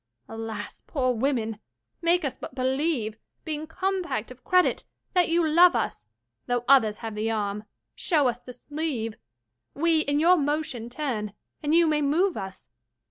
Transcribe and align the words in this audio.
20 0.25 0.41
Alas, 0.41 0.81
poor 0.87 1.13
women! 1.13 1.59
make 2.01 2.25
us 2.25 2.35
but 2.35 2.55
believe, 2.55 3.19
Being 3.45 3.67
compact 3.67 4.31
of 4.31 4.43
credit, 4.43 4.83
that 5.13 5.29
you 5.29 5.47
love 5.47 5.75
us; 5.75 6.07
Though 6.47 6.65
others 6.67 6.97
have 6.97 7.13
the 7.13 7.29
arm, 7.29 7.65
show 7.93 8.27
us 8.27 8.39
the 8.39 8.53
sleeve; 8.53 9.13
We 9.75 9.99
in 9.99 10.19
your 10.19 10.37
motion 10.37 10.89
turn, 10.89 11.33
and 11.61 11.75
you 11.75 11.85
may 11.85 12.01
move 12.01 12.35
us. 12.35 12.71